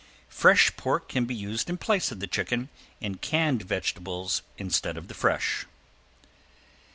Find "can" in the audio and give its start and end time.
1.09-1.25